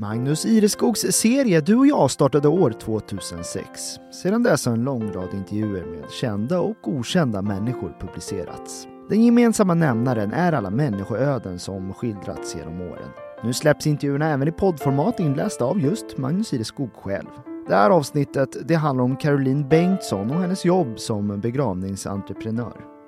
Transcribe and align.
Magnus 0.00 0.46
Ireskogs 0.46 1.00
serie 1.00 1.60
Du 1.60 1.76
och 1.76 1.86
jag 1.86 2.10
startade 2.10 2.48
år 2.48 2.70
2006. 2.70 3.80
Sedan 4.22 4.42
dess 4.42 4.66
har 4.66 4.72
en 4.72 4.84
lång 4.84 5.12
rad 5.12 5.28
intervjuer 5.34 5.84
med 5.84 6.10
kända 6.10 6.60
och 6.60 6.88
okända 6.88 7.42
människor 7.42 7.96
publicerats. 8.00 8.86
Den 9.08 9.24
gemensamma 9.24 9.74
nämnaren 9.74 10.32
är 10.32 10.52
alla 10.52 10.70
människoöden 10.70 11.58
som 11.58 11.94
skildrats 11.94 12.56
genom 12.56 12.80
åren. 12.80 13.08
Nu 13.44 13.52
släpps 13.52 13.86
intervjuerna 13.86 14.28
även 14.30 14.48
i 14.48 14.52
poddformat 14.52 15.20
inlästa 15.20 15.64
av 15.64 15.80
just 15.80 16.18
Magnus 16.18 16.52
Ireskog 16.52 16.92
själv. 16.94 17.28
Det 17.68 17.74
här 17.74 17.90
avsnittet 17.90 18.68
det 18.68 18.74
handlar 18.74 19.04
om 19.04 19.16
Caroline 19.16 19.68
Bengtsson 19.68 20.30
och 20.30 20.40
hennes 20.40 20.64
jobb 20.64 20.98
som 20.98 21.40
begravningsentreprenör. 21.40 22.99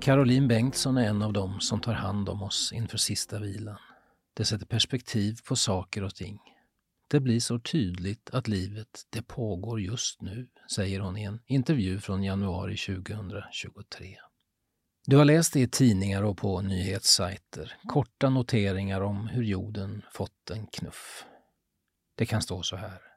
Caroline 0.00 0.48
Bengtsson 0.48 0.96
är 0.96 1.08
en 1.08 1.22
av 1.22 1.32
dem 1.32 1.60
som 1.60 1.80
tar 1.80 1.92
hand 1.92 2.28
om 2.28 2.42
oss 2.42 2.72
inför 2.72 2.98
sista 2.98 3.38
vilan. 3.38 3.78
Det 4.34 4.44
sätter 4.44 4.66
perspektiv 4.66 5.38
på 5.48 5.56
saker 5.56 6.04
och 6.04 6.14
ting. 6.14 6.38
Det 7.08 7.20
blir 7.20 7.40
så 7.40 7.58
tydligt 7.58 8.30
att 8.32 8.48
livet, 8.48 9.06
det 9.10 9.22
pågår 9.22 9.80
just 9.80 10.22
nu, 10.22 10.48
säger 10.74 11.00
hon 11.00 11.16
i 11.16 11.24
en 11.24 11.40
intervju 11.46 12.00
från 12.00 12.22
januari 12.22 12.76
2023. 12.76 14.16
Du 15.06 15.16
har 15.16 15.24
läst 15.24 15.52
det 15.52 15.60
i 15.60 15.68
tidningar 15.68 16.22
och 16.22 16.38
på 16.38 16.60
nyhetssajter, 16.60 17.76
korta 17.88 18.30
noteringar 18.30 19.00
om 19.00 19.28
hur 19.28 19.42
jorden 19.42 20.02
fått 20.12 20.50
en 20.50 20.66
knuff. 20.66 21.24
Det 22.16 22.26
kan 22.26 22.42
stå 22.42 22.62
så 22.62 22.76
här. 22.76 23.09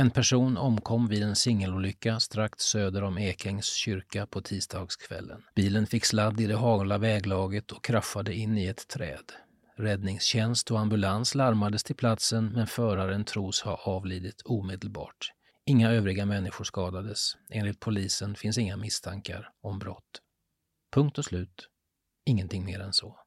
En 0.00 0.10
person 0.10 0.56
omkom 0.56 1.08
vid 1.08 1.22
en 1.22 1.36
singelolycka 1.36 2.20
strax 2.20 2.64
söder 2.64 3.02
om 3.02 3.18
Ekängs 3.18 3.72
kyrka 3.72 4.26
på 4.26 4.40
tisdagskvällen. 4.40 5.42
Bilen 5.54 5.86
fick 5.86 6.04
sladd 6.04 6.40
i 6.40 6.46
det 6.46 6.56
hala 6.56 6.98
väglaget 6.98 7.72
och 7.72 7.84
kraschade 7.84 8.34
in 8.34 8.58
i 8.58 8.66
ett 8.66 8.88
träd. 8.88 9.32
Räddningstjänst 9.76 10.70
och 10.70 10.78
ambulans 10.78 11.34
larmades 11.34 11.84
till 11.84 11.96
platsen 11.96 12.52
men 12.52 12.66
föraren 12.66 13.24
tros 13.24 13.62
ha 13.62 13.80
avlidit 13.84 14.42
omedelbart. 14.44 15.32
Inga 15.66 15.90
övriga 15.90 16.26
människor 16.26 16.64
skadades. 16.64 17.32
Enligt 17.50 17.80
polisen 17.80 18.34
finns 18.34 18.58
inga 18.58 18.76
misstankar 18.76 19.50
om 19.62 19.78
brott. 19.78 20.22
Punkt 20.92 21.18
och 21.18 21.24
slut. 21.24 21.68
Ingenting 22.24 22.64
mer 22.64 22.80
än 22.80 22.92
så. 22.92 23.18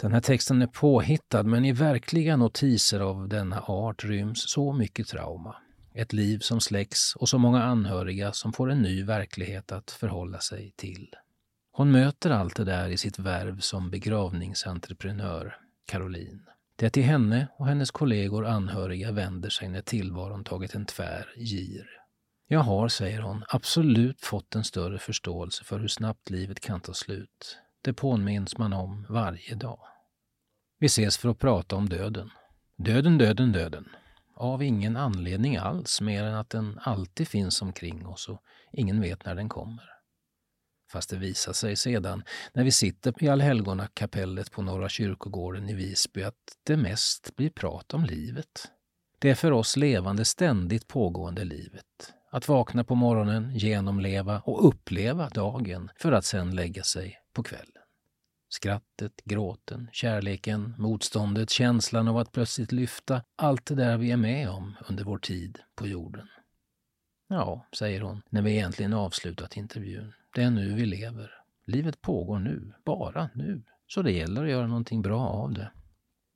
Den 0.00 0.12
här 0.12 0.20
texten 0.20 0.62
är 0.62 0.66
påhittad 0.66 1.42
men 1.42 1.64
i 1.64 1.72
verkliga 1.72 2.36
notiser 2.36 3.00
av 3.00 3.28
denna 3.28 3.60
art 3.60 4.04
ryms 4.04 4.50
så 4.50 4.72
mycket 4.72 5.08
trauma. 5.08 5.56
Ett 5.98 6.12
liv 6.12 6.38
som 6.38 6.60
släcks 6.60 7.16
och 7.16 7.28
så 7.28 7.38
många 7.38 7.62
anhöriga 7.62 8.32
som 8.32 8.52
får 8.52 8.70
en 8.70 8.82
ny 8.82 9.04
verklighet 9.04 9.72
att 9.72 9.90
förhålla 9.90 10.40
sig 10.40 10.72
till. 10.76 11.14
Hon 11.72 11.90
möter 11.90 12.30
allt 12.30 12.56
det 12.56 12.64
där 12.64 12.88
i 12.88 12.96
sitt 12.96 13.18
värv 13.18 13.60
som 13.60 13.90
begravningsentreprenör, 13.90 15.56
Caroline. 15.86 16.42
Det 16.76 16.86
är 16.86 16.90
till 16.90 17.02
henne 17.02 17.48
och 17.58 17.66
hennes 17.66 17.90
kollegor 17.90 18.46
anhöriga 18.46 19.12
vänder 19.12 19.50
sig 19.50 19.68
när 19.68 19.80
tillvaron 19.80 20.44
tagit 20.44 20.74
en 20.74 20.86
tvär 20.86 21.32
gir. 21.36 21.86
Jag 22.48 22.60
har, 22.60 22.88
säger 22.88 23.20
hon, 23.20 23.44
absolut 23.48 24.20
fått 24.20 24.54
en 24.54 24.64
större 24.64 24.98
förståelse 24.98 25.64
för 25.64 25.78
hur 25.78 25.88
snabbt 25.88 26.30
livet 26.30 26.60
kan 26.60 26.80
ta 26.80 26.94
slut. 26.94 27.58
Det 27.82 27.92
påminns 27.92 28.58
man 28.58 28.72
om 28.72 29.06
varje 29.08 29.54
dag. 29.54 29.80
Vi 30.78 30.86
ses 30.86 31.18
för 31.18 31.28
att 31.28 31.38
prata 31.38 31.76
om 31.76 31.88
döden. 31.88 32.30
Döden, 32.76 33.18
döden, 33.18 33.52
döden. 33.52 33.88
Av 34.40 34.62
ingen 34.62 34.96
anledning 34.96 35.56
alls, 35.56 36.00
mer 36.00 36.22
än 36.24 36.34
att 36.34 36.50
den 36.50 36.78
alltid 36.82 37.28
finns 37.28 37.62
omkring 37.62 38.06
oss 38.06 38.28
och 38.28 38.42
ingen 38.72 39.00
vet 39.00 39.24
när 39.24 39.34
den 39.34 39.48
kommer. 39.48 39.84
Fast 40.92 41.10
det 41.10 41.16
visar 41.16 41.52
sig 41.52 41.76
sedan, 41.76 42.22
när 42.52 42.64
vi 42.64 42.72
sitter 42.72 43.24
i 43.24 43.28
Allhelgonakapellet 43.28 44.50
på 44.50 44.62
Norra 44.62 44.88
kyrkogården 44.88 45.68
i 45.68 45.74
Visby, 45.74 46.22
att 46.22 46.34
det 46.62 46.76
mest 46.76 47.36
blir 47.36 47.50
prat 47.50 47.94
om 47.94 48.04
livet. 48.04 48.70
Det 49.18 49.30
är 49.30 49.34
för 49.34 49.52
oss 49.52 49.76
levande 49.76 50.24
ständigt 50.24 50.88
pågående 50.88 51.44
livet. 51.44 52.14
Att 52.30 52.48
vakna 52.48 52.84
på 52.84 52.94
morgonen, 52.94 53.50
genomleva 53.54 54.40
och 54.40 54.68
uppleva 54.68 55.28
dagen 55.28 55.90
för 55.96 56.12
att 56.12 56.24
sedan 56.24 56.54
lägga 56.54 56.82
sig 56.82 57.18
på 57.32 57.42
kvällen. 57.42 57.77
Skrattet, 58.48 59.24
gråten, 59.24 59.88
kärleken, 59.92 60.74
motståndet, 60.78 61.50
känslan 61.50 62.08
av 62.08 62.16
att 62.16 62.32
plötsligt 62.32 62.72
lyfta, 62.72 63.22
allt 63.36 63.66
det 63.66 63.74
där 63.74 63.98
vi 63.98 64.10
är 64.10 64.16
med 64.16 64.50
om 64.50 64.76
under 64.88 65.04
vår 65.04 65.18
tid 65.18 65.58
på 65.74 65.86
jorden. 65.86 66.28
Ja, 67.28 67.66
säger 67.78 68.00
hon 68.00 68.22
när 68.30 68.42
vi 68.42 68.52
egentligen 68.52 68.92
avslutat 68.92 69.56
intervjun. 69.56 70.12
Det 70.34 70.42
är 70.42 70.50
nu 70.50 70.74
vi 70.74 70.86
lever. 70.86 71.30
Livet 71.64 72.00
pågår 72.00 72.38
nu, 72.38 72.72
bara 72.84 73.30
nu. 73.34 73.62
Så 73.86 74.02
det 74.02 74.12
gäller 74.12 74.44
att 74.44 74.50
göra 74.50 74.66
någonting 74.66 75.02
bra 75.02 75.20
av 75.20 75.52
det. 75.52 75.70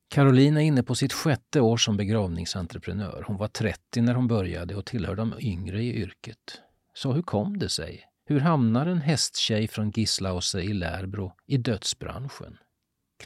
Caroline 0.08 0.56
är 0.56 0.60
inne 0.60 0.82
på 0.82 0.94
sitt 0.94 1.12
sjätte 1.12 1.60
år 1.60 1.76
som 1.76 1.96
begravningsentreprenör. 1.96 3.24
Hon 3.26 3.36
var 3.36 3.48
30 3.48 4.00
när 4.00 4.14
hon 4.14 4.26
började 4.26 4.74
och 4.74 4.86
tillhör 4.86 5.16
de 5.16 5.34
yngre 5.38 5.82
i 5.82 5.94
yrket. 6.02 6.60
Så 6.94 7.12
hur 7.12 7.22
kom 7.22 7.58
det 7.58 7.68
sig? 7.68 8.04
Hur 8.32 8.40
hamnar 8.40 8.86
en 8.86 9.00
hästtjej 9.00 9.68
från 9.68 9.90
Gislause 9.90 10.60
i 10.60 10.72
Lärbro 10.72 11.32
i 11.46 11.56
dödsbranschen? 11.56 12.58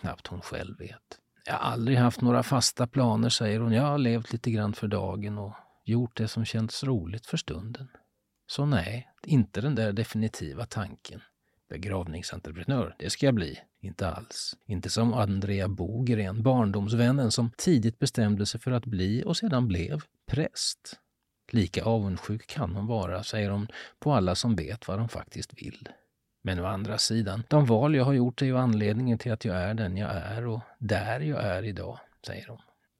Knappt 0.00 0.26
hon 0.26 0.40
själv 0.40 0.78
vet. 0.78 1.18
Jag 1.44 1.52
har 1.52 1.60
aldrig 1.60 1.98
haft 1.98 2.20
några 2.20 2.42
fasta 2.42 2.86
planer, 2.86 3.28
säger 3.28 3.60
hon. 3.60 3.72
Jag 3.72 3.82
har 3.82 3.98
levt 3.98 4.32
lite 4.32 4.50
grann 4.50 4.72
för 4.72 4.88
dagen 4.88 5.38
och 5.38 5.52
gjort 5.84 6.16
det 6.16 6.28
som 6.28 6.44
känts 6.44 6.84
roligt 6.84 7.26
för 7.26 7.36
stunden. 7.36 7.88
Så 8.46 8.66
nej, 8.66 9.08
inte 9.22 9.60
den 9.60 9.74
där 9.74 9.92
definitiva 9.92 10.66
tanken. 10.66 11.20
Begravningsentreprenör, 11.68 12.96
det 12.98 13.10
ska 13.10 13.26
jag 13.26 13.34
bli. 13.34 13.58
Inte 13.80 14.08
alls. 14.08 14.56
Inte 14.66 14.90
som 14.90 15.14
Andrea 15.14 15.68
Bogren, 15.68 16.42
barndomsvännen 16.42 17.30
som 17.30 17.50
tidigt 17.56 17.98
bestämde 17.98 18.46
sig 18.46 18.60
för 18.60 18.70
att 18.70 18.86
bli 18.86 19.22
och 19.26 19.36
sedan 19.36 19.68
blev 19.68 20.00
präst. 20.30 21.00
Lika 21.52 21.84
avundsjuk 21.84 22.46
kan 22.46 22.76
hon 22.76 22.86
vara, 22.86 23.22
säger 23.22 23.50
hon, 23.50 23.68
på 23.98 24.12
alla 24.12 24.34
som 24.34 24.56
vet 24.56 24.88
vad 24.88 24.98
de 24.98 25.08
faktiskt 25.08 25.62
vill. 25.62 25.88
Men 26.42 26.60
å 26.60 26.66
andra 26.66 26.98
sidan, 26.98 27.42
de 27.48 27.66
val 27.66 27.94
jag 27.94 28.04
har 28.04 28.12
gjort 28.12 28.42
är 28.42 28.46
ju 28.46 28.58
anledningen 28.58 29.18
till 29.18 29.32
att 29.32 29.44
jag 29.44 29.56
är 29.56 29.74
den 29.74 29.96
jag 29.96 30.10
är 30.10 30.46
och 30.46 30.60
där 30.78 31.20
jag 31.20 31.44
är 31.44 31.62
idag, 31.62 31.98
säger 32.26 32.48
hon. 32.48 32.58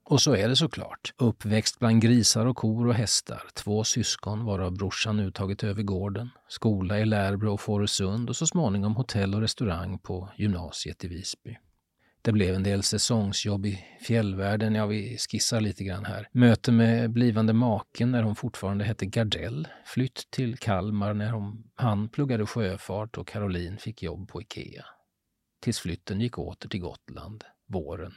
Och 0.09 0.23
så 0.23 0.37
är 0.37 0.49
det 0.49 0.57
såklart. 0.57 1.15
Uppväxt 1.17 1.79
bland 1.79 2.03
grisar 2.03 2.47
och 2.47 2.57
kor 2.57 2.87
och 2.89 2.95
hästar. 2.95 3.43
Två 3.55 3.85
syskon 3.85 4.45
varav 4.45 4.73
brorsan 4.73 5.17
nu 5.17 5.31
tagit 5.31 5.65
över 5.65 5.83
gården. 5.83 6.31
Skola 6.49 6.99
i 6.99 7.05
Lärbro 7.05 7.53
och 7.53 7.61
Fårösund 7.61 8.29
och 8.29 8.37
så 8.37 8.47
småningom 8.47 8.97
hotell 8.97 9.35
och 9.35 9.41
restaurang 9.41 9.99
på 9.99 10.29
gymnasiet 10.37 11.05
i 11.05 11.09
Visby. 11.09 11.59
Det 12.27 12.33
blev 12.33 12.55
en 12.55 12.63
del 12.63 12.83
säsongsjobb 12.83 13.67
i 13.67 13.85
fjällvärlden, 14.01 14.75
ja 14.75 14.87
vi 14.87 15.19
skissar 15.19 15.61
lite 15.61 15.85
grann 15.85 16.05
här. 16.05 16.29
Möte 16.33 16.73
med 16.73 17.11
blivande 17.11 17.53
maken 17.53 18.11
när 18.11 18.23
hon 18.23 18.37
fortfarande 18.37 18.85
hette 18.85 19.07
Gardell. 19.07 19.69
Flytt 19.85 20.31
till 20.31 20.57
Kalmar 20.59 21.15
när 21.15 21.31
hon, 21.31 21.71
han 21.75 22.09
pluggade 22.09 22.47
sjöfart 22.47 23.19
och 23.19 23.29
Caroline 23.29 23.79
fick 23.79 24.03
jobb 24.03 24.29
på 24.29 24.43
Ikea. 24.43 24.85
Tills 25.63 25.79
flytten 25.79 26.21
gick 26.21 26.39
åter 26.39 26.69
till 26.69 26.81
Gotland 26.81 27.45
våren 27.69 28.13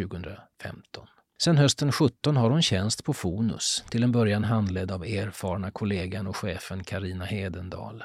2015. 0.00 1.06
Sen 1.42 1.56
hösten 1.56 1.92
17 1.92 2.36
har 2.36 2.50
hon 2.50 2.62
tjänst 2.62 3.04
på 3.04 3.12
Fonus, 3.12 3.84
till 3.90 4.02
en 4.02 4.12
början 4.12 4.44
handledd 4.44 4.90
av 4.90 5.04
erfarna 5.04 5.70
kollegan 5.70 6.26
och 6.26 6.36
chefen 6.36 6.84
Karina 6.84 7.24
Hedendal. 7.24 8.04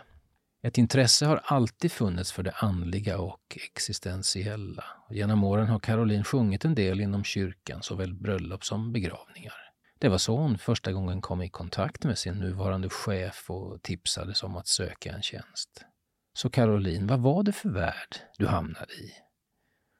Ett 0.61 0.77
intresse 0.77 1.25
har 1.25 1.41
alltid 1.43 1.91
funnits 1.91 2.31
för 2.31 2.43
det 2.43 2.51
andliga 2.51 3.17
och 3.19 3.57
existentiella. 3.65 4.83
Genom 5.09 5.43
åren 5.43 5.67
har 5.67 5.79
Caroline 5.79 6.23
sjungit 6.23 6.65
en 6.65 6.75
del 6.75 7.01
inom 7.01 7.23
kyrkan, 7.23 7.83
såväl 7.83 8.13
bröllop 8.13 8.65
som 8.65 8.93
begravningar. 8.93 9.69
Det 9.99 10.09
var 10.09 10.17
så 10.17 10.37
hon 10.37 10.57
första 10.57 10.91
gången 10.91 11.21
kom 11.21 11.41
i 11.41 11.49
kontakt 11.49 12.03
med 12.03 12.17
sin 12.17 12.39
nuvarande 12.39 12.89
chef 12.89 13.49
och 13.49 13.81
tipsades 13.81 14.43
om 14.43 14.57
att 14.57 14.67
söka 14.67 15.11
en 15.11 15.21
tjänst. 15.21 15.85
Så 16.33 16.49
Caroline, 16.49 17.07
vad 17.07 17.19
var 17.19 17.43
det 17.43 17.51
för 17.51 17.69
värld 17.69 18.15
du 18.37 18.47
hamnade 18.47 18.93
i? 18.93 19.11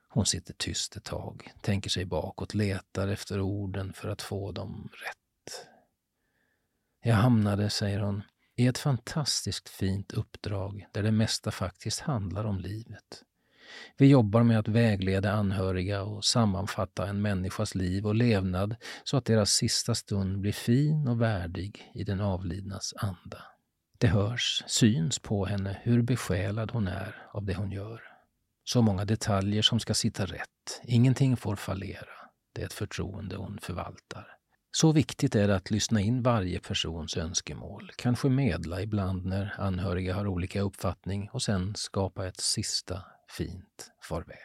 Hon 0.10 0.26
sitter 0.26 0.54
tyst 0.54 0.96
ett 0.96 1.04
tag, 1.04 1.54
tänker 1.62 1.90
sig 1.90 2.06
bakåt, 2.06 2.54
letar 2.54 3.08
efter 3.08 3.42
orden 3.42 3.94
för 3.94 4.10
att 4.10 4.22
få 4.22 4.52
dem 4.52 4.90
rätt. 4.94 5.68
Jag 7.04 7.16
hamnade, 7.16 7.70
säger 7.70 8.00
hon, 8.00 8.24
är 8.66 8.70
ett 8.70 8.78
fantastiskt 8.78 9.70
fint 9.70 10.14
uppdrag 10.14 10.88
där 10.92 11.04
det 11.04 11.12
mesta 11.12 11.52
faktiskt 11.52 12.00
handlar 12.00 12.46
om 12.46 12.60
livet. 12.60 13.24
Vi 13.98 14.08
jobbar 14.08 14.44
med 14.44 14.60
att 14.60 14.68
vägleda 14.68 15.32
anhöriga 15.32 16.04
och 16.04 16.26
sammanfatta 16.26 17.08
en 17.08 17.22
människas 17.22 17.76
liv 17.76 18.08
och 18.08 18.16
levnad 18.16 18.76
så 19.04 19.18
att 19.18 19.26
deras 19.26 19.52
sista 19.52 19.96
stund 19.96 20.40
blir 20.40 20.52
fin 20.52 21.08
och 21.08 21.22
värdig 21.22 21.92
i 21.94 22.04
den 22.04 22.22
avlidnas 22.22 22.94
anda. 22.98 23.42
Det 23.98 24.08
hörs, 24.08 24.64
syns 24.68 25.20
på 25.20 25.46
henne 25.46 25.78
hur 25.84 26.02
besjälad 26.02 26.72
hon 26.72 26.88
är 26.88 27.28
av 27.32 27.46
det 27.46 27.56
hon 27.56 27.72
gör. 27.72 28.02
Så 28.64 28.82
många 28.82 29.06
detaljer 29.06 29.62
som 29.62 29.80
ska 29.80 29.94
sitta 29.94 30.26
rätt. 30.26 30.82
Ingenting 30.84 31.38
får 31.38 31.56
fallera. 31.56 32.30
Det 32.54 32.62
är 32.62 32.66
ett 32.66 32.74
förtroende 32.74 33.36
hon 33.36 33.60
förvaltar. 33.62 34.39
Så 34.72 34.92
viktigt 34.92 35.36
är 35.36 35.48
det 35.48 35.56
att 35.56 35.72
lyssna 35.72 36.02
in 36.02 36.24
varje 36.24 36.60
persons 36.60 37.18
önskemål, 37.18 37.92
kanske 37.96 38.30
medla 38.30 38.82
ibland 38.82 39.26
när 39.26 39.56
anhöriga 39.58 40.16
har 40.16 40.28
olika 40.28 40.62
uppfattning 40.62 41.30
och 41.34 41.42
sen 41.42 41.76
skapa 41.76 42.28
ett 42.28 42.40
sista 42.40 43.02
fint 43.38 43.92
farväl. 44.02 44.36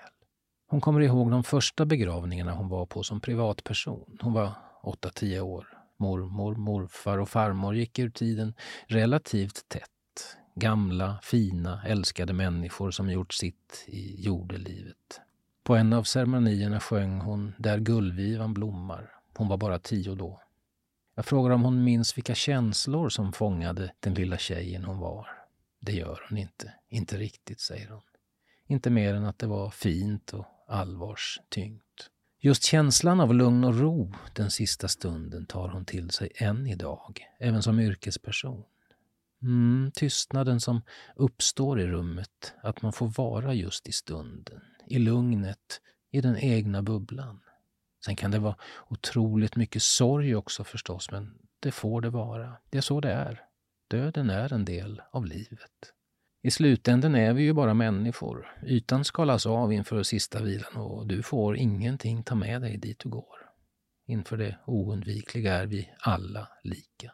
Hon 0.67 0.81
kommer 0.81 1.01
ihåg 1.01 1.31
de 1.31 1.45
första 1.45 1.87
begravningarna 1.87 2.53
hon 2.53 2.69
var 2.69 2.87
på 2.87 3.03
som 3.03 3.21
privatperson. 3.21 4.19
Hon 4.21 4.33
var 4.33 4.53
8-10 4.83 5.41
år. 5.41 5.67
Mormor, 5.99 6.55
morfar 6.55 7.19
och 7.19 7.29
farmor 7.29 7.77
gick 7.77 7.99
ur 7.99 8.11
tiden 8.11 8.55
relativt 8.87 9.69
tätt. 9.69 9.91
Gamla, 10.55 11.19
fina, 11.23 11.83
älskade 11.87 12.33
människor 12.33 12.91
som 12.91 13.11
gjort 13.11 13.35
sitt 13.35 13.85
i 13.87 14.23
jordelivet. 14.25 15.21
På 15.65 15.77
en 15.77 15.93
av 15.93 16.03
ceremonierna 16.03 16.81
sjöng 16.81 17.21
hon 17.21 17.55
Där 17.59 17.79
gullvivan 17.79 18.55
blommar. 18.55 19.11
Hon 19.37 19.49
var 19.49 19.57
bara 19.57 19.79
tio 19.79 20.15
då. 20.15 20.41
Jag 21.15 21.27
frågar 21.27 21.51
om 21.51 21.63
hon 21.63 21.85
minns 21.85 22.17
vilka 22.17 22.35
känslor 22.35 23.09
som 23.09 23.33
fångade 23.33 23.93
den 24.01 24.15
lilla 24.15 24.39
tjejen 24.39 24.85
hon 24.85 24.99
var. 24.99 25.29
Det 25.81 25.93
gör 25.93 26.27
hon 26.29 26.39
inte. 26.39 26.75
Inte 26.89 27.17
riktigt, 27.17 27.61
säger 27.61 27.89
hon. 27.89 28.03
Inte 28.67 28.91
mer 28.91 29.15
än 29.15 29.25
att 29.25 29.39
det 29.39 29.47
var 29.47 29.71
fint 29.71 30.33
och 30.33 30.47
allvarstyngt. 30.69 32.11
Just 32.41 32.63
känslan 32.63 33.21
av 33.21 33.35
lugn 33.35 33.65
och 33.65 33.79
ro 33.79 34.13
den 34.35 34.51
sista 34.51 34.89
stunden 34.89 35.47
tar 35.47 35.69
hon 35.69 35.85
till 35.85 36.11
sig 36.11 36.33
än 36.35 36.67
idag, 36.67 37.27
även 37.39 37.63
som 37.63 37.81
yrkesperson. 37.81 38.65
Mm, 39.43 39.91
tystnaden 39.95 40.61
som 40.61 40.83
uppstår 41.17 41.81
i 41.81 41.87
rummet, 41.87 42.55
att 42.63 42.83
man 42.83 42.93
får 42.93 43.09
vara 43.09 43.55
just 43.55 43.89
i 43.89 43.93
stunden, 43.93 44.61
i 44.87 44.99
lugnet, 44.99 45.81
i 46.11 46.21
den 46.21 46.37
egna 46.37 46.83
bubblan. 46.83 47.41
Sen 48.05 48.17
kan 48.17 48.31
det 48.31 48.39
vara 48.39 48.57
otroligt 48.89 49.57
mycket 49.57 49.83
sorg 49.83 50.37
också 50.37 50.65
förstås, 50.65 51.11
men 51.11 51.39
det 51.61 51.73
får 51.73 52.01
det 52.01 52.11
vara. 52.11 52.57
Det 52.71 52.79
är 52.79 52.83
så 52.83 53.01
det 53.01 53.13
är. 53.13 53.43
Döden 53.91 54.31
är 54.31 54.53
en 54.53 54.65
del 54.65 55.03
av 55.11 55.27
livet. 55.27 55.93
I 56.43 56.51
slutänden 56.51 57.15
är 57.15 57.33
vi 57.33 57.43
ju 57.43 57.53
bara 57.53 57.75
människor. 57.75 58.57
Ytan 58.67 59.05
skalas 59.05 59.47
av 59.47 59.73
inför 59.73 60.03
sista 60.03 60.43
vilan 60.43 60.77
och 60.77 61.07
du 61.07 61.23
får 61.23 61.57
ingenting 61.57 62.23
ta 62.23 62.35
med 62.35 62.63
dig 62.63 62.77
dit 62.77 62.99
du 62.99 63.09
går. 63.09 63.51
Inför 64.07 64.37
det 64.37 64.59
oundvikliga 64.67 65.55
är 65.55 65.67
vi 65.67 65.91
alla 66.01 66.49
lika. 66.63 67.13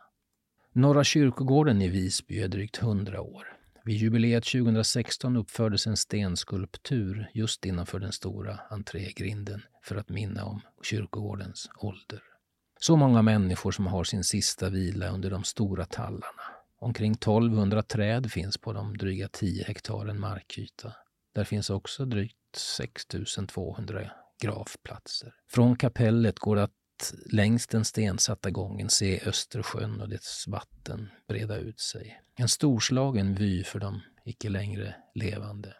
Norra 0.72 1.04
kyrkogården 1.04 1.82
i 1.82 1.88
Visby 1.88 2.40
är 2.40 2.48
drygt 2.48 2.82
100 2.82 3.20
år. 3.20 3.59
Vid 3.84 3.96
jubileet 3.96 4.44
2016 4.44 5.36
uppfördes 5.36 5.86
en 5.86 5.96
stenskulptur 5.96 7.30
just 7.34 7.64
innanför 7.64 7.98
den 7.98 8.12
stora 8.12 8.60
entrégrinden 8.70 9.62
för 9.82 9.96
att 9.96 10.08
minna 10.08 10.44
om 10.44 10.60
kyrkogårdens 10.82 11.70
ålder. 11.76 12.22
Så 12.80 12.96
många 12.96 13.22
människor 13.22 13.72
som 13.72 13.86
har 13.86 14.04
sin 14.04 14.24
sista 14.24 14.68
vila 14.68 15.08
under 15.08 15.30
de 15.30 15.44
stora 15.44 15.84
tallarna. 15.84 16.42
Omkring 16.78 17.12
1200 17.12 17.82
träd 17.82 18.32
finns 18.32 18.58
på 18.58 18.72
de 18.72 18.96
dryga 18.96 19.28
10 19.28 19.64
hektaren 19.64 20.20
markyta. 20.20 20.92
Där 21.34 21.44
finns 21.44 21.70
också 21.70 22.04
drygt 22.04 22.56
6200 22.56 24.10
gravplatser. 24.42 25.34
Från 25.48 25.76
kapellet 25.76 26.38
går 26.38 26.56
det 26.56 26.62
att 26.62 26.79
längs 27.26 27.66
den 27.66 27.84
stensatta 27.84 28.50
gången 28.50 28.90
se 28.90 29.20
Östersjön 29.26 30.00
och 30.00 30.08
dess 30.08 30.44
vatten 30.48 31.10
breda 31.28 31.56
ut 31.56 31.80
sig. 31.80 32.20
En 32.36 32.48
storslagen 32.48 33.34
vy 33.34 33.64
för 33.64 33.80
de 33.80 34.00
icke 34.24 34.48
längre 34.48 34.94
levande. 35.14 35.74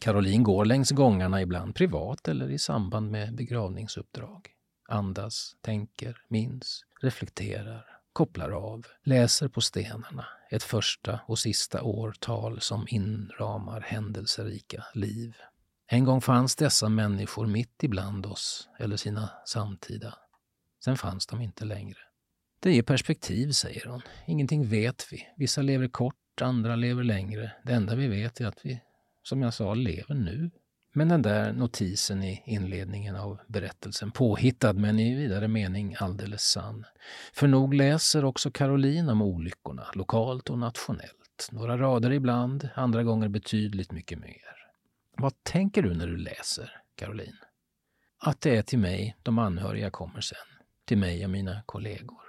Caroline 0.00 0.42
går 0.42 0.64
längs 0.64 0.90
gångarna 0.90 1.42
ibland 1.42 1.74
privat 1.74 2.28
eller 2.28 2.50
i 2.50 2.58
samband 2.58 3.10
med 3.10 3.36
begravningsuppdrag. 3.36 4.48
Andas, 4.88 5.56
tänker, 5.60 6.16
minns, 6.28 6.84
reflekterar, 7.00 7.86
kopplar 8.12 8.50
av, 8.50 8.86
läser 9.04 9.48
på 9.48 9.60
stenarna 9.60 10.26
ett 10.50 10.62
första 10.62 11.20
och 11.26 11.38
sista 11.38 11.82
årtal 11.82 12.60
som 12.60 12.86
inramar 12.88 13.80
händelserika 13.80 14.84
liv. 14.94 15.36
En 15.86 16.04
gång 16.04 16.20
fanns 16.20 16.56
dessa 16.56 16.88
människor 16.88 17.46
mitt 17.46 17.82
ibland 17.82 18.26
oss 18.26 18.68
eller 18.78 18.96
sina 18.96 19.30
samtida. 19.46 20.14
Sen 20.84 20.96
fanns 20.96 21.26
de 21.26 21.40
inte 21.40 21.64
längre. 21.64 21.98
Det 22.62 22.72
ger 22.72 22.82
perspektiv, 22.82 23.50
säger 23.50 23.86
hon. 23.86 24.02
Ingenting 24.26 24.68
vet 24.68 25.06
vi. 25.10 25.26
Vissa 25.36 25.62
lever 25.62 25.88
kort, 25.88 26.14
andra 26.40 26.76
lever 26.76 27.04
längre. 27.04 27.52
Det 27.64 27.72
enda 27.72 27.94
vi 27.94 28.08
vet 28.08 28.40
är 28.40 28.46
att 28.46 28.66
vi, 28.66 28.80
som 29.22 29.42
jag 29.42 29.54
sa, 29.54 29.74
lever 29.74 30.14
nu. 30.14 30.50
Men 30.92 31.08
den 31.08 31.22
där 31.22 31.52
notisen 31.52 32.22
i 32.22 32.42
inledningen 32.46 33.16
av 33.16 33.40
berättelsen, 33.48 34.10
påhittad 34.10 34.72
men 34.72 34.98
i 34.98 35.14
vidare 35.14 35.48
mening 35.48 35.96
alldeles 35.98 36.42
sann. 36.42 36.84
För 37.32 37.46
nog 37.48 37.74
läser 37.74 38.24
också 38.24 38.50
Caroline 38.50 39.08
om 39.08 39.22
olyckorna, 39.22 39.86
lokalt 39.94 40.50
och 40.50 40.58
nationellt. 40.58 41.48
Några 41.52 41.78
rader 41.78 42.12
ibland, 42.12 42.68
andra 42.74 43.02
gånger 43.02 43.28
betydligt 43.28 43.92
mycket 43.92 44.18
mer. 44.18 44.56
Vad 45.16 45.42
tänker 45.42 45.82
du 45.82 45.94
när 45.94 46.06
du 46.06 46.16
läser, 46.16 46.82
Caroline? 46.96 47.38
Att 48.18 48.40
det 48.40 48.56
är 48.56 48.62
till 48.62 48.78
mig 48.78 49.16
de 49.22 49.38
anhöriga 49.38 49.90
kommer 49.90 50.20
sen 50.20 50.49
till 50.90 50.98
mig 50.98 51.24
och 51.24 51.30
mina 51.30 51.62
kollegor. 51.66 52.20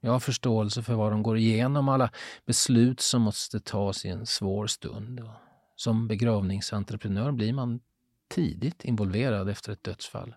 Jag 0.00 0.12
har 0.12 0.20
förståelse 0.20 0.82
för 0.82 0.94
vad 0.94 1.12
de 1.12 1.22
går 1.22 1.38
igenom, 1.38 1.88
alla 1.88 2.10
beslut 2.46 3.00
som 3.00 3.22
måste 3.22 3.60
tas 3.60 4.04
i 4.04 4.08
en 4.08 4.26
svår 4.26 4.66
stund. 4.66 5.20
Och 5.20 5.30
som 5.76 6.08
begravningsentreprenör 6.08 7.32
blir 7.32 7.52
man 7.52 7.80
tidigt 8.28 8.84
involverad 8.84 9.48
efter 9.48 9.72
ett 9.72 9.84
dödsfall. 9.84 10.34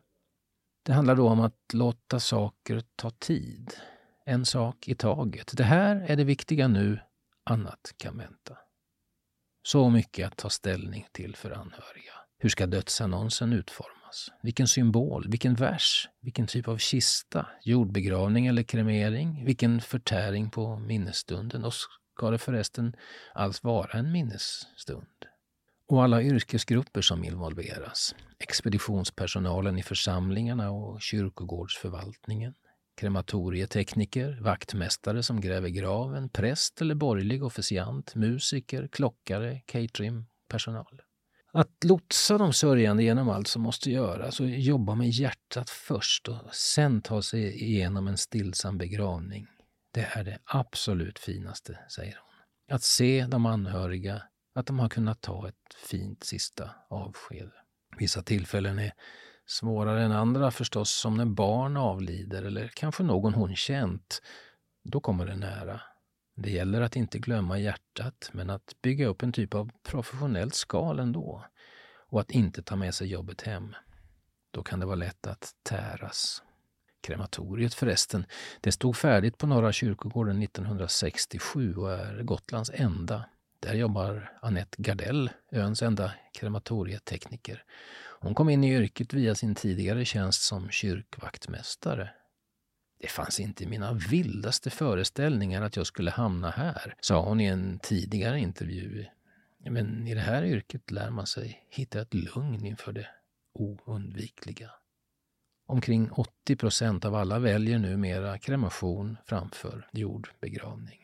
Det 0.83 0.93
handlar 0.93 1.15
då 1.15 1.29
om 1.29 1.39
att 1.39 1.73
låta 1.73 2.19
saker 2.19 2.83
ta 2.95 3.09
tid. 3.09 3.73
En 4.25 4.45
sak 4.45 4.87
i 4.87 4.95
taget. 4.95 5.57
Det 5.57 5.63
här 5.63 6.05
är 6.07 6.15
det 6.15 6.23
viktiga 6.23 6.67
nu, 6.67 6.99
annat 7.43 7.93
kan 7.97 8.17
vänta. 8.17 8.57
Så 9.63 9.89
mycket 9.89 10.27
att 10.27 10.37
ta 10.37 10.49
ställning 10.49 11.07
till 11.11 11.35
för 11.35 11.51
anhöriga. 11.51 12.13
Hur 12.37 12.49
ska 12.49 12.67
dödsannonsen 12.67 13.53
utformas? 13.53 14.04
Finnas? 14.15 14.31
Vilken 14.43 14.67
symbol? 14.67 15.27
Vilken 15.29 15.55
vers? 15.55 16.09
Vilken 16.21 16.47
typ 16.47 16.67
av 16.67 16.77
kista? 16.77 17.47
Jordbegravning 17.63 18.47
eller 18.47 18.63
kremering? 18.63 19.45
Vilken 19.45 19.81
förtäring 19.81 20.49
på 20.49 20.79
minnesstunden? 20.79 21.65
Och 21.65 21.73
ska 21.73 22.31
det 22.31 22.37
förresten 22.37 22.95
alls 23.33 23.63
vara 23.63 23.99
en 23.99 24.11
minnesstund? 24.11 25.25
Och 25.87 26.03
alla 26.03 26.21
yrkesgrupper 26.21 27.01
som 27.01 27.23
involveras. 27.23 28.15
Expeditionspersonalen 28.39 29.77
i 29.77 29.83
församlingarna 29.83 30.71
och 30.71 31.01
kyrkogårdsförvaltningen. 31.01 32.53
Krematorietekniker, 32.97 34.39
vaktmästare 34.41 35.23
som 35.23 35.41
gräver 35.41 35.69
graven, 35.69 36.29
präst 36.29 36.81
eller 36.81 36.95
borgerlig 36.95 37.43
officiant, 37.43 38.15
musiker, 38.15 38.87
klockare, 38.87 39.61
cateringpersonal. 39.65 41.01
Att 41.55 41.83
lotsa 41.83 42.37
de 42.37 42.53
sörjande 42.53 43.03
genom 43.03 43.29
allt 43.29 43.47
som 43.47 43.61
måste 43.61 43.91
göras 43.91 44.39
och 44.39 44.49
jobba 44.49 44.95
med 44.95 45.09
hjärtat 45.09 45.69
först 45.69 46.27
och 46.27 46.55
sen 46.55 47.01
ta 47.01 47.21
sig 47.21 47.63
igenom 47.63 48.07
en 48.07 48.17
stillsam 48.17 48.77
begravning. 48.77 49.47
Det 49.93 50.01
är 50.01 50.23
det 50.23 50.39
absolut 50.45 51.19
finaste, 51.19 51.79
säger 51.89 52.19
hon. 52.21 52.75
Att 52.75 52.83
se 52.83 53.25
de 53.29 53.45
anhöriga, 53.45 54.21
att 54.55 54.65
de 54.65 54.79
har 54.79 54.89
kunnat 54.89 55.21
ta 55.21 55.47
ett 55.47 55.73
fint 55.89 56.23
sista 56.23 56.69
avsked. 56.89 57.51
Vissa 57.97 58.21
tillfällen 58.21 58.79
är 58.79 58.91
svårare 59.45 60.03
än 60.03 60.11
andra 60.11 60.51
förstås, 60.51 60.91
som 60.91 61.17
när 61.17 61.25
barn 61.25 61.77
avlider 61.77 62.43
eller 62.43 62.67
kanske 62.67 63.03
någon 63.03 63.33
hon 63.33 63.55
känt. 63.55 64.21
Då 64.83 64.99
kommer 64.99 65.25
det 65.25 65.35
nära. 65.35 65.81
Det 66.35 66.51
gäller 66.51 66.81
att 66.81 66.95
inte 66.95 67.19
glömma 67.19 67.59
hjärtat, 67.59 68.29
men 68.33 68.49
att 68.49 68.75
bygga 68.81 69.07
upp 69.07 69.23
en 69.23 69.31
typ 69.31 69.53
av 69.53 69.71
professionellt 69.83 70.55
skal 70.55 70.99
ändå. 70.99 71.45
Och 72.09 72.21
att 72.21 72.31
inte 72.31 72.63
ta 72.63 72.75
med 72.75 72.95
sig 72.95 73.07
jobbet 73.07 73.41
hem. 73.41 73.75
Då 74.51 74.63
kan 74.63 74.79
det 74.79 74.85
vara 74.85 74.95
lätt 74.95 75.27
att 75.27 75.55
täras. 75.63 76.43
Krematoriet 77.01 77.73
förresten, 77.73 78.25
det 78.61 78.71
stod 78.71 78.97
färdigt 78.97 79.37
på 79.37 79.47
Norra 79.47 79.71
kyrkogården 79.71 80.43
1967 80.43 81.75
och 81.75 81.91
är 81.91 82.23
Gotlands 82.23 82.71
enda. 82.73 83.25
Där 83.59 83.73
jobbar 83.73 84.31
Annette 84.41 84.81
Gardell, 84.81 85.29
öns 85.51 85.81
enda 85.81 86.11
krematorietekniker. 86.33 87.63
Hon 88.19 88.35
kom 88.35 88.49
in 88.49 88.63
i 88.63 88.73
yrket 88.73 89.13
via 89.13 89.35
sin 89.35 89.55
tidigare 89.55 90.05
tjänst 90.05 90.41
som 90.41 90.69
kyrkvaktmästare 90.69 92.09
det 92.97 93.07
fanns 93.07 93.39
inte 93.39 93.63
i 93.63 93.67
mina 93.67 93.93
vildaste 93.93 94.69
föreställningar 94.69 95.61
att 95.61 95.75
jag 95.75 95.87
skulle 95.87 96.11
hamna 96.11 96.49
här, 96.49 96.95
sa 97.01 97.21
hon 97.21 97.41
i 97.41 97.45
en 97.45 97.79
tidigare 97.79 98.39
intervju. 98.39 99.05
Men 99.69 100.07
i 100.07 100.13
det 100.13 100.21
här 100.21 100.43
yrket 100.43 100.91
lär 100.91 101.09
man 101.09 101.27
sig 101.27 101.65
hitta 101.69 102.01
ett 102.01 102.13
lugn 102.13 102.65
inför 102.65 102.91
det 102.91 103.07
oundvikliga. 103.53 104.71
Omkring 105.67 106.11
80 106.11 106.55
procent 106.55 107.05
av 107.05 107.15
alla 107.15 107.39
väljer 107.39 107.79
numera 107.79 108.37
kremation 108.37 109.17
framför 109.25 109.89
jordbegravning. 109.91 110.99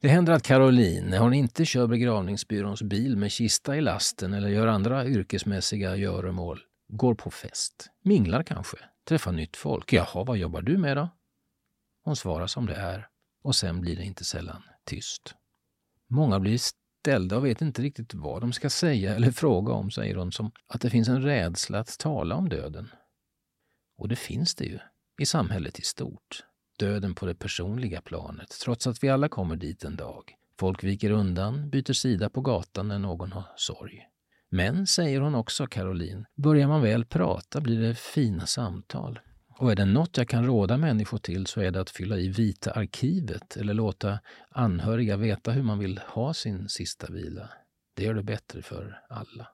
Det 0.00 0.08
händer 0.08 0.32
att 0.32 0.42
Caroline, 0.42 1.06
när 1.06 1.18
hon 1.18 1.34
inte 1.34 1.64
kör 1.64 1.86
begravningsbyråns 1.86 2.82
bil 2.82 3.16
med 3.16 3.30
kista 3.30 3.76
i 3.76 3.80
lasten 3.80 4.34
eller 4.34 4.48
gör 4.48 4.66
andra 4.66 5.06
yrkesmässiga 5.06 5.96
göromål, 5.96 6.60
går 6.88 7.14
på 7.14 7.30
fest. 7.30 7.90
Minglar 8.02 8.42
kanske, 8.42 8.76
träffar 9.08 9.32
nytt 9.32 9.56
folk. 9.56 9.92
Jaha, 9.92 10.24
vad 10.24 10.36
jobbar 10.36 10.62
du 10.62 10.78
med 10.78 10.96
då? 10.96 11.08
Hon 12.06 12.16
svarar 12.16 12.46
som 12.46 12.66
det 12.66 12.74
är 12.74 13.08
och 13.42 13.56
sen 13.56 13.80
blir 13.80 13.96
det 13.96 14.04
inte 14.04 14.24
sällan 14.24 14.62
tyst. 14.84 15.34
Många 16.08 16.40
blir 16.40 16.58
ställda 16.58 17.36
och 17.36 17.46
vet 17.46 17.62
inte 17.62 17.82
riktigt 17.82 18.14
vad 18.14 18.40
de 18.40 18.52
ska 18.52 18.70
säga 18.70 19.14
eller 19.14 19.30
fråga 19.30 19.72
om, 19.72 19.90
säger 19.90 20.14
hon, 20.14 20.32
som 20.32 20.50
att 20.66 20.80
det 20.80 20.90
finns 20.90 21.08
en 21.08 21.22
rädsla 21.22 21.78
att 21.78 21.98
tala 21.98 22.34
om 22.34 22.48
döden. 22.48 22.88
Och 23.98 24.08
det 24.08 24.16
finns 24.16 24.54
det 24.54 24.64
ju, 24.64 24.78
i 25.20 25.26
samhället 25.26 25.78
i 25.78 25.82
stort. 25.82 26.44
Döden 26.78 27.14
på 27.14 27.26
det 27.26 27.34
personliga 27.34 28.00
planet, 28.00 28.50
trots 28.64 28.86
att 28.86 29.04
vi 29.04 29.08
alla 29.08 29.28
kommer 29.28 29.56
dit 29.56 29.84
en 29.84 29.96
dag. 29.96 30.34
Folk 30.58 30.84
viker 30.84 31.10
undan, 31.10 31.70
byter 31.70 31.92
sida 31.92 32.30
på 32.30 32.40
gatan 32.40 32.88
när 32.88 32.98
någon 32.98 33.32
har 33.32 33.44
sorg. 33.56 34.08
Men, 34.48 34.86
säger 34.86 35.20
hon 35.20 35.34
också, 35.34 35.66
Caroline, 35.66 36.26
börjar 36.34 36.68
man 36.68 36.82
väl 36.82 37.04
prata 37.04 37.60
blir 37.60 37.80
det 37.80 37.94
fina 37.94 38.46
samtal. 38.46 39.20
Och 39.58 39.72
är 39.72 39.76
det 39.76 39.84
något 39.84 40.16
jag 40.16 40.28
kan 40.28 40.46
råda 40.46 40.76
människor 40.76 41.18
till 41.18 41.46
så 41.46 41.60
är 41.60 41.70
det 41.70 41.80
att 41.80 41.90
fylla 41.90 42.16
i 42.16 42.28
Vita 42.28 42.70
arkivet 42.70 43.56
eller 43.56 43.74
låta 43.74 44.18
anhöriga 44.50 45.16
veta 45.16 45.50
hur 45.50 45.62
man 45.62 45.78
vill 45.78 46.00
ha 46.08 46.34
sin 46.34 46.68
sista 46.68 47.12
vila. 47.12 47.48
Det 47.94 48.04
gör 48.04 48.14
det 48.14 48.22
bättre 48.22 48.62
för 48.62 49.00
alla. 49.08 49.48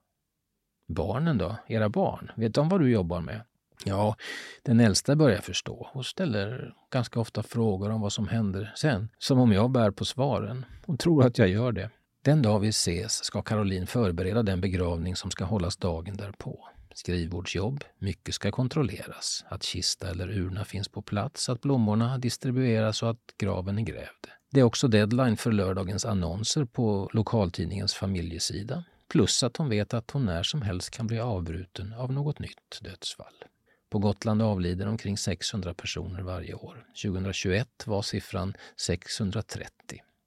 Barnen 0.88 1.38
då? 1.38 1.56
Era 1.66 1.88
barn? 1.88 2.30
Vet 2.36 2.54
de 2.54 2.68
vad 2.68 2.80
du 2.80 2.90
jobbar 2.90 3.20
med? 3.20 3.42
Ja, 3.84 4.16
den 4.62 4.80
äldsta 4.80 5.16
börjar 5.16 5.40
förstå 5.40 5.90
och 5.92 6.06
ställer 6.06 6.74
ganska 6.90 7.20
ofta 7.20 7.42
frågor 7.42 7.90
om 7.90 8.00
vad 8.00 8.12
som 8.12 8.28
händer 8.28 8.72
sen, 8.76 9.08
som 9.18 9.38
om 9.38 9.52
jag 9.52 9.70
bär 9.70 9.90
på 9.90 10.04
svaren. 10.04 10.64
Hon 10.86 10.98
tror 10.98 11.26
att 11.26 11.38
jag 11.38 11.48
gör 11.48 11.72
det. 11.72 11.90
Den 12.24 12.42
dag 12.42 12.60
vi 12.60 12.68
ses 12.68 13.24
ska 13.24 13.42
Caroline 13.42 13.86
förbereda 13.86 14.42
den 14.42 14.60
begravning 14.60 15.16
som 15.16 15.30
ska 15.30 15.44
hållas 15.44 15.76
dagen 15.76 16.16
därpå. 16.16 16.68
Skrivbordsjobb, 16.94 17.84
mycket 17.98 18.34
ska 18.34 18.50
kontrolleras. 18.50 19.44
Att 19.48 19.62
kista 19.62 20.10
eller 20.10 20.28
urna 20.30 20.64
finns 20.64 20.88
på 20.88 21.02
plats, 21.02 21.48
att 21.48 21.60
blommorna 21.60 22.18
distribueras 22.18 23.02
och 23.02 23.10
att 23.10 23.34
graven 23.38 23.78
är 23.78 23.82
grävd. 23.82 24.26
Det 24.50 24.60
är 24.60 24.64
också 24.64 24.88
deadline 24.88 25.36
för 25.36 25.52
lördagens 25.52 26.04
annonser 26.04 26.64
på 26.64 27.10
lokaltidningens 27.12 27.94
familjesida. 27.94 28.84
Plus 29.08 29.42
att 29.42 29.56
hon 29.56 29.68
vet 29.68 29.94
att 29.94 30.10
hon 30.10 30.24
när 30.24 30.42
som 30.42 30.62
helst 30.62 30.90
kan 30.90 31.06
bli 31.06 31.20
avbruten 31.20 31.92
av 31.92 32.12
något 32.12 32.38
nytt 32.38 32.80
dödsfall. 32.80 33.44
På 33.90 33.98
Gotland 33.98 34.42
avlider 34.42 34.88
omkring 34.88 35.18
600 35.18 35.74
personer 35.74 36.22
varje 36.22 36.54
år. 36.54 36.86
2021 37.02 37.86
var 37.86 38.02
siffran 38.02 38.54
630. 38.76 39.70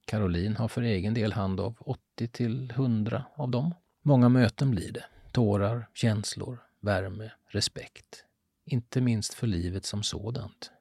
Caroline 0.06 0.56
har 0.56 0.68
för 0.68 0.82
egen 0.82 1.14
del 1.14 1.34
hand 1.34 1.60
av 1.60 1.76
80 1.80 2.28
till 2.28 2.72
100 2.72 3.26
av 3.36 3.50
dem. 3.50 3.74
Många 4.02 4.30
möten 4.30 4.72
blir 4.72 4.92
det. 4.92 5.06
Tårar, 5.36 5.88
känslor, 5.94 6.60
värme, 6.82 7.32
respekt. 7.48 8.24
Inte 8.66 9.02
minst 9.02 9.34
för 9.34 9.48
livet 9.48 9.86
som 9.86 10.04
sådant. 10.04 10.72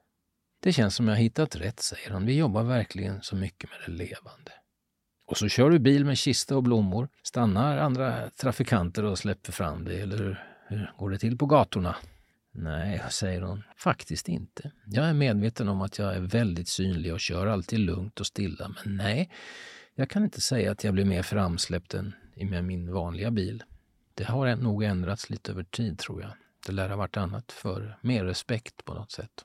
Det 0.60 0.72
känns 0.72 0.94
som 0.94 1.08
jag 1.08 1.16
hittat 1.16 1.56
rätt, 1.56 1.80
säger 1.80 2.10
hon. 2.10 2.26
Vi 2.26 2.36
jobbar 2.36 2.62
verkligen 2.62 3.22
så 3.22 3.36
mycket 3.36 3.70
med 3.70 3.78
det 3.86 3.92
levande. 3.92 4.52
Och 5.26 5.36
så 5.36 5.48
kör 5.48 5.70
du 5.70 5.78
bil 5.78 6.04
med 6.04 6.18
kista 6.18 6.56
och 6.56 6.62
blommor. 6.62 7.08
Stannar 7.22 7.78
andra 7.78 8.30
trafikanter 8.30 9.04
och 9.04 9.18
släpper 9.18 9.52
fram 9.52 9.84
dig, 9.84 10.00
eller 10.00 10.44
hur 10.68 10.92
går 10.98 11.10
det 11.10 11.18
till 11.18 11.38
på 11.38 11.46
gatorna? 11.46 11.96
Nej, 12.52 13.02
säger 13.10 13.40
hon, 13.40 13.62
faktiskt 13.76 14.28
inte. 14.28 14.70
Jag 14.86 15.08
är 15.08 15.14
medveten 15.14 15.68
om 15.68 15.80
att 15.82 15.98
jag 15.98 16.14
är 16.16 16.20
väldigt 16.20 16.68
synlig 16.68 17.12
och 17.12 17.20
kör 17.20 17.46
alltid 17.46 17.78
lugnt 17.78 18.20
och 18.20 18.26
stilla, 18.26 18.68
men 18.68 18.96
nej, 18.96 19.30
jag 19.94 20.10
kan 20.10 20.24
inte 20.24 20.40
säga 20.40 20.72
att 20.72 20.84
jag 20.84 20.94
blir 20.94 21.04
mer 21.04 21.22
framsläppt 21.22 21.94
än 21.94 22.14
med 22.34 22.64
min 22.64 22.92
vanliga 22.92 23.30
bil. 23.30 23.62
Det 24.14 24.24
har 24.24 24.56
nog 24.56 24.82
ändrats 24.82 25.30
lite 25.30 25.52
över 25.52 25.64
tid, 25.64 25.98
tror 25.98 26.22
jag. 26.22 26.30
Det 26.66 26.72
lär 26.72 26.88
ha 26.88 26.96
varit 26.96 27.16
annat 27.16 27.52
för 27.52 27.98
mer 28.00 28.24
respekt 28.24 28.84
på 28.84 28.94
något 28.94 29.12
sätt. 29.12 29.44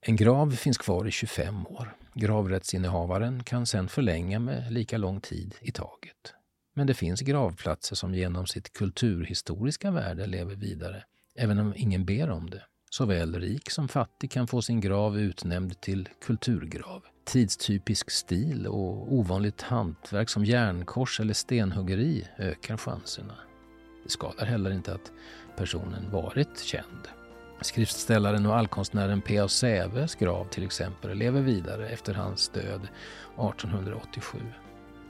En 0.00 0.16
grav 0.16 0.50
finns 0.50 0.78
kvar 0.78 1.08
i 1.08 1.10
25 1.10 1.66
år. 1.66 1.96
Gravrättsinnehavaren 2.14 3.44
kan 3.44 3.66
sedan 3.66 3.88
förlänga 3.88 4.38
med 4.38 4.72
lika 4.72 4.98
lång 4.98 5.20
tid 5.20 5.54
i 5.60 5.72
taget. 5.72 6.34
Men 6.74 6.86
det 6.86 6.94
finns 6.94 7.20
gravplatser 7.20 7.96
som 7.96 8.14
genom 8.14 8.46
sitt 8.46 8.72
kulturhistoriska 8.72 9.90
värde 9.90 10.26
lever 10.26 10.54
vidare 10.54 11.04
även 11.34 11.58
om 11.58 11.72
ingen 11.76 12.04
ber 12.04 12.30
om 12.30 12.50
det. 12.50 12.62
Såväl 12.90 13.34
rik 13.40 13.70
som 13.70 13.88
fattig 13.88 14.30
kan 14.30 14.46
få 14.46 14.62
sin 14.62 14.80
grav 14.80 15.18
utnämnd 15.18 15.80
till 15.80 16.08
kulturgrav. 16.24 17.02
Tidstypisk 17.24 18.10
stil 18.10 18.66
och 18.66 19.12
ovanligt 19.12 19.62
hantverk 19.62 20.28
som 20.28 20.44
järnkors 20.44 21.20
eller 21.20 21.34
stenhuggeri 21.34 22.28
ökar 22.38 22.76
chanserna. 22.76 23.34
Det 24.04 24.10
skadar 24.10 24.46
heller 24.46 24.70
inte 24.70 24.94
att 24.94 25.12
personen 25.56 26.10
varit 26.10 26.58
känd. 26.58 27.08
Skriftställaren 27.60 28.46
och 28.46 28.56
allkonstnären 28.56 29.20
P.A. 29.20 29.48
Säves 29.48 30.14
grav 30.14 30.48
till 30.48 30.64
exempel 30.64 31.18
lever 31.18 31.40
vidare 31.40 31.88
efter 31.88 32.14
hans 32.14 32.48
död 32.48 32.88
1887. 33.34 34.38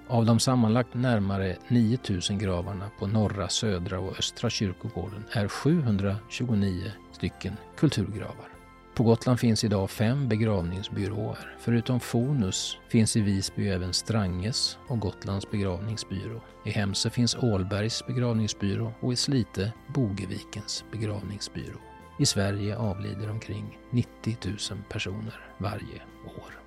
Av 0.09 0.27
de 0.27 0.39
sammanlagt 0.39 0.95
närmare 0.95 1.57
9000 1.69 2.39
gravarna 2.39 2.91
på 2.99 3.07
norra, 3.07 3.49
södra 3.49 4.01
och 4.01 4.19
östra 4.19 4.51
kyrkogården 4.51 5.25
är 5.33 5.49
729 5.49 6.93
stycken 7.13 7.57
kulturgravar. 7.77 8.49
På 8.95 9.03
Gotland 9.03 9.41
finns 9.41 9.65
idag 9.65 9.91
fem 9.91 10.29
begravningsbyråer. 10.29 11.57
Förutom 11.59 12.01
Fonus 12.01 12.79
finns 12.89 13.17
i 13.17 13.21
Visby 13.21 13.69
även 13.69 13.93
Stranges 13.93 14.79
och 14.89 15.01
Gotlands 15.01 15.51
begravningsbyrå. 15.51 16.41
I 16.65 16.71
Hemse 16.71 17.11
finns 17.11 17.37
Ålbergs 17.37 18.07
begravningsbyrå 18.07 18.93
och 19.01 19.13
i 19.13 19.17
Slite 19.17 19.73
Bogevikens 19.95 20.85
begravningsbyrå. 20.93 21.79
I 22.19 22.27
Sverige 22.27 22.77
avlider 22.77 23.31
omkring 23.31 23.79
90 23.91 24.37
000 24.45 24.57
personer 24.89 25.41
varje 25.59 26.03
år. 26.25 26.63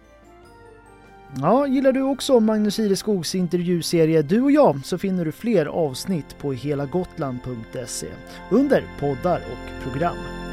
Ja, 1.41 1.67
gillar 1.67 1.91
du 1.91 2.01
också 2.01 2.39
Magnus 2.39 2.79
Ireskogs 2.79 3.35
intervjuserie 3.35 4.21
Du 4.21 4.41
och 4.41 4.51
jag 4.51 4.85
så 4.85 4.97
finner 4.97 5.25
du 5.25 5.31
fler 5.31 5.65
avsnitt 5.65 6.37
på 6.39 6.53
helagotland.se 6.53 8.07
under 8.51 8.83
poddar 8.99 9.41
och 9.51 9.83
program. 9.83 10.44